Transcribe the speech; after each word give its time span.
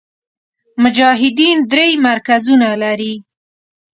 مجاهدین 0.83 1.57
درې 1.71 1.89
مرکزونه 2.07 2.69
لري. 2.83 3.13